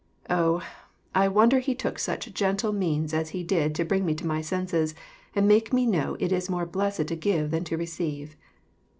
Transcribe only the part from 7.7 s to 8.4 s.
receive.